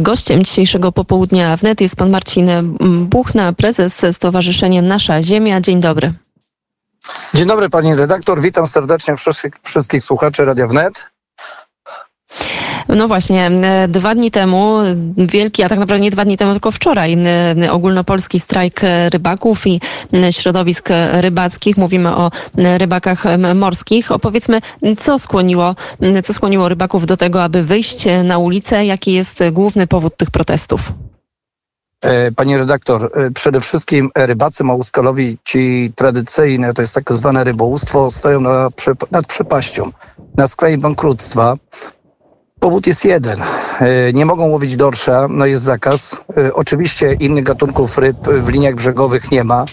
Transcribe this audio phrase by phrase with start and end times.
[0.00, 2.50] Gościem dzisiejszego popołudnia wnet jest pan Marcin
[3.08, 5.60] Buchna, prezes Stowarzyszenia Nasza Ziemia.
[5.60, 6.14] Dzień dobry.
[7.34, 11.10] Dzień dobry pani redaktor, witam serdecznie wszystkich, wszystkich słuchaczy Radia Wnet.
[12.88, 13.50] No właśnie,
[13.88, 14.78] dwa dni temu,
[15.16, 17.16] wielki, a tak naprawdę nie dwa dni temu, tylko wczoraj,
[17.70, 19.80] ogólnopolski strajk rybaków i
[20.30, 21.76] środowisk rybackich.
[21.76, 23.24] Mówimy o rybakach
[23.54, 24.12] morskich.
[24.12, 24.60] Opowiedzmy,
[24.98, 25.74] co skłoniło,
[26.24, 28.86] co skłoniło rybaków do tego, aby wyjść na ulicę?
[28.86, 30.92] Jaki jest główny powód tych protestów?
[32.04, 38.10] E, pani redaktor, e, przede wszystkim rybacy małoskalowi, ci tradycyjne, to jest tak zwane rybołówstwo,
[38.10, 38.68] stoją na,
[39.10, 39.90] nad przepaścią,
[40.36, 41.56] na skraju bankructwa.
[42.60, 43.40] Powód jest jeden.
[43.80, 46.20] E, nie mogą łowić dorsza, no jest zakaz.
[46.36, 49.64] E, oczywiście innych gatunków ryb w liniach brzegowych nie ma.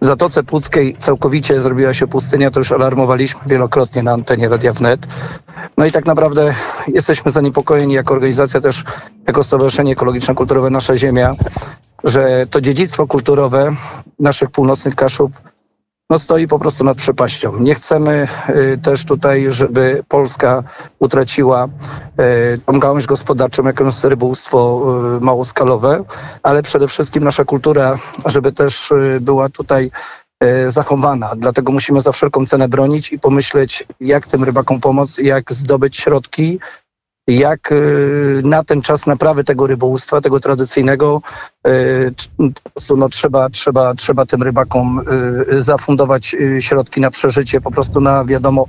[0.00, 5.06] W Zatoce Puckiej całkowicie zrobiła się pustynia, to już alarmowaliśmy wielokrotnie na antenie Radia Wnet.
[5.76, 6.54] No i tak naprawdę
[6.88, 8.84] jesteśmy zaniepokojeni jako organizacja też,
[9.26, 11.34] jako Stowarzyszenie Ekologiczno-Kulturowe Nasza Ziemia,
[12.04, 13.74] że to dziedzictwo kulturowe
[14.18, 15.32] naszych północnych Kaszub
[16.10, 17.60] no stoi po prostu nad przepaścią.
[17.60, 20.62] Nie chcemy y, też tutaj, żeby Polska
[20.98, 21.66] utraciła
[22.54, 24.82] y, tą gałąź gospodarczą, jaką jest rybołówstwo
[25.16, 26.04] y, małoskalowe,
[26.42, 29.90] ale przede wszystkim nasza kultura, żeby też była tutaj
[30.68, 31.30] zachowana.
[31.36, 36.58] Dlatego musimy za wszelką cenę bronić i pomyśleć, jak tym rybakom pomóc, jak zdobyć środki,
[37.26, 41.22] jak y, na ten czas naprawy tego rybołówstwa, tego tradycyjnego,
[41.66, 42.14] y,
[42.64, 45.00] po prostu no, trzeba, trzeba, trzeba tym rybakom
[45.52, 48.66] y, zafundować środki na przeżycie, po prostu na wiadomo,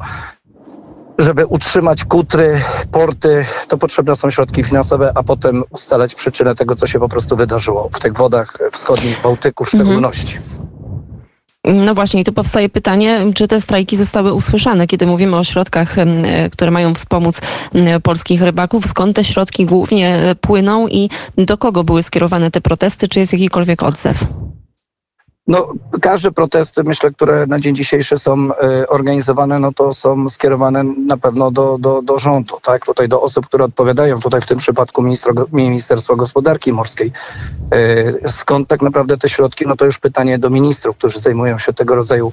[1.17, 2.61] żeby utrzymać kutry,
[2.91, 7.35] porty, to potrzebne są środki finansowe, a potem ustalać przyczynę tego, co się po prostu
[7.35, 9.85] wydarzyło w tych wodach wschodnich Bałtyku w mhm.
[9.85, 10.37] szczególności.
[10.37, 10.54] Mhm.
[11.73, 15.95] No właśnie, i tu powstaje pytanie, czy te strajki zostały usłyszane, kiedy mówimy o środkach,
[16.51, 17.41] które mają wspomóc
[18.03, 18.85] polskich rybaków.
[18.85, 23.07] Skąd te środki głównie e, płyną i do kogo były skierowane te protesty?
[23.07, 24.25] Czy jest jakikolwiek odzew?
[25.47, 28.49] No, każde protesty, myślę, które na dzień dzisiejszy są
[28.81, 32.85] y, organizowane, no to są skierowane na pewno do, do, do rządu, tak?
[32.85, 37.11] Tutaj do osób, które odpowiadają, tutaj w tym przypadku ministro, Ministerstwo Gospodarki Morskiej.
[37.73, 39.65] Y, skąd tak naprawdę te środki?
[39.67, 42.31] No to już pytanie do ministrów, którzy zajmują się tego rodzaju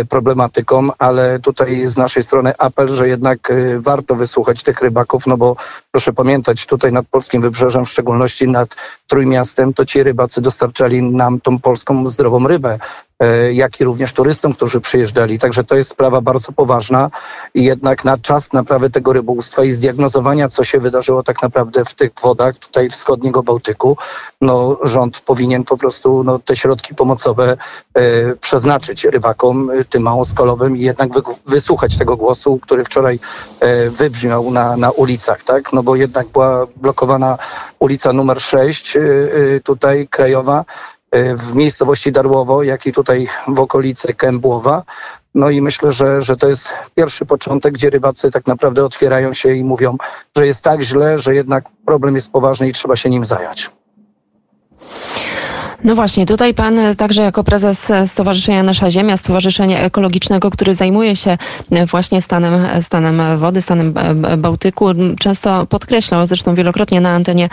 [0.00, 5.36] y, problematyką, ale tutaj z naszej strony apel, że jednak warto wysłuchać tych rybaków, no
[5.36, 5.56] bo
[5.92, 8.76] proszę pamiętać, tutaj nad polskim wybrzeżem, w szczególności nad
[9.06, 12.78] Trójmiastem, to ci rybacy dostarczali nam tą polską zdrową rybę,
[13.20, 15.38] e, jak i również turystom, którzy przyjeżdżali.
[15.38, 17.10] Także to jest sprawa bardzo poważna
[17.54, 21.94] i jednak na czas naprawy tego rybołówstwa i zdiagnozowania, co się wydarzyło tak naprawdę w
[21.94, 23.96] tych wodach tutaj wschodniego Bałtyku,
[24.40, 27.56] no rząd powinien po prostu no, te środki pomocowe
[27.94, 33.18] e, przeznaczyć rybakom, e, tym małoskolowym i jednak wy, wysłuchać tego głosu, który wczoraj
[33.60, 35.72] e, wybrzmiał na, na ulicach, tak?
[35.72, 37.38] No bo jednak była blokowana
[37.78, 40.64] ulica numer 6 e, e, tutaj krajowa,
[41.36, 44.82] w miejscowości Darłowo, jak i tutaj w okolicy Kębłowa.
[45.34, 49.52] No i myślę, że, że to jest pierwszy początek, gdzie rybacy tak naprawdę otwierają się
[49.52, 49.96] i mówią,
[50.36, 53.70] że jest tak źle, że jednak problem jest poważny i trzeba się nim zająć.
[55.84, 61.38] No właśnie, tutaj pan także jako prezes Stowarzyszenia Nasza Ziemia, Stowarzyszenia Ekologicznego, który zajmuje się
[61.90, 63.94] właśnie stanem, stanem wody, stanem
[64.38, 64.86] Bałtyku,
[65.18, 67.48] często podkreślał, zresztą wielokrotnie na antenie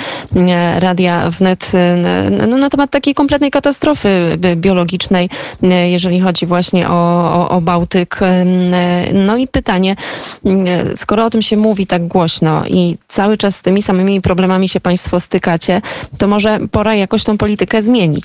[0.79, 1.71] Radia Wnet,
[2.47, 5.29] no, na temat takiej kompletnej katastrofy biologicznej,
[5.85, 8.19] jeżeli chodzi właśnie o, o, o Bałtyk.
[9.13, 9.95] No i pytanie,
[10.95, 14.79] skoro o tym się mówi tak głośno i cały czas z tymi samymi problemami się
[14.79, 15.81] państwo stykacie,
[16.17, 18.20] to może pora jakoś tą politykę zmienić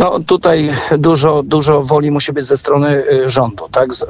[0.00, 3.94] No tutaj dużo, dużo woli musi być ze strony y, rządu, tak?
[3.94, 4.06] Z, y,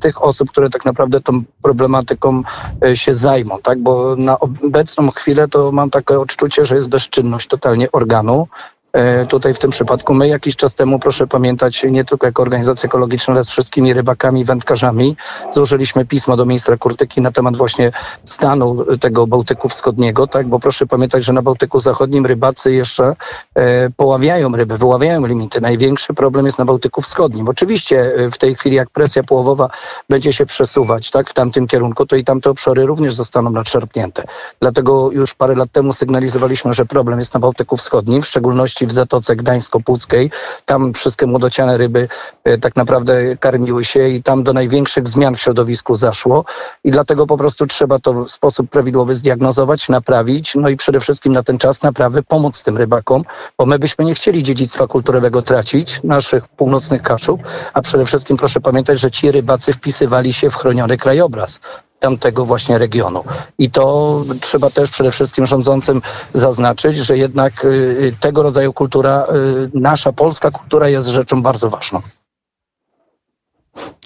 [0.00, 2.42] tych osób, które tak naprawdę tą problematyką
[2.86, 3.78] y, się zajmą, tak?
[3.78, 8.48] Bo na obecną chwilę to mam takie odczucie, że jest bezczynność totalnie organu.
[8.94, 12.86] E, tutaj w tym przypadku my jakiś czas temu, proszę pamiętać, nie tylko jako organizacja
[12.86, 15.16] ekologiczna, ale z wszystkimi rybakami, wędkarzami,
[15.52, 17.92] złożyliśmy pismo do ministra Kurtyki na temat właśnie
[18.24, 23.16] stanu tego Bałtyku Wschodniego, tak, bo proszę pamiętać, że na Bałtyku Zachodnim rybacy jeszcze
[23.54, 25.60] e, poławiają ryby, wyławiają limity.
[25.60, 27.48] Największy problem jest na Bałtyku Wschodnim.
[27.48, 29.68] Oczywiście e, w tej chwili, jak presja połowowa
[30.08, 34.24] będzie się przesuwać, tak, w tamtym kierunku, to i tamte obszory również zostaną nadszarpnięte.
[34.60, 38.92] Dlatego już parę lat temu sygnalizowaliśmy, że problem jest na Bałtyku Wschodnim, w szczególności w
[38.92, 40.30] Zatoce Gdańsko-Puckiej.
[40.64, 42.08] Tam wszystkie młodociane ryby
[42.44, 46.44] e, tak naprawdę karmiły się i tam do największych zmian w środowisku zaszło
[46.84, 51.32] i dlatego po prostu trzeba to w sposób prawidłowy zdiagnozować, naprawić, no i przede wszystkim
[51.32, 53.24] na ten czas naprawy pomóc tym rybakom,
[53.58, 57.40] bo my byśmy nie chcieli dziedzictwa kulturowego tracić, naszych północnych kaszub,
[57.72, 61.60] a przede wszystkim proszę pamiętać, że ci rybacy wpisywali się w chroniony krajobraz
[62.04, 63.24] tamtego właśnie regionu.
[63.58, 66.02] I to trzeba też przede wszystkim rządzącym
[66.34, 69.26] zaznaczyć, że jednak y, tego rodzaju kultura,
[69.74, 72.02] y, nasza polska kultura jest rzeczą bardzo ważną.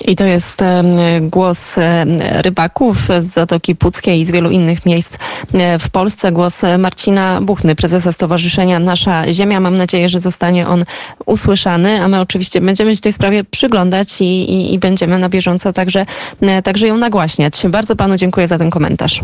[0.04, 0.56] I to jest
[1.20, 1.74] głos
[2.42, 5.14] rybaków z Zatoki Puckiej i z wielu innych miejsc
[5.54, 6.32] e, w Polsce.
[6.32, 9.60] Głos Marcina Buchny, prezesa Stowarzyszenia Nasza Ziemia.
[9.60, 10.84] Mam nadzieję, że zostanie on
[11.26, 15.72] usłyszany, a my oczywiście będziemy się tej sprawie przyglądać i, i, i będziemy na bieżąco
[15.72, 16.06] także,
[16.40, 17.66] e, także ją nagłaśniać.
[17.68, 19.20] Bardzo panu dziękuję za ten komentarz.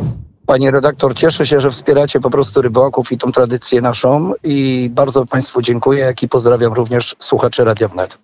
[0.46, 5.26] Pani redaktor, cieszę się, że wspieracie po prostu rybaków i tą tradycję naszą i bardzo
[5.26, 8.19] Państwu dziękuję, jak i pozdrawiam również słuchaczy Radia Wnet.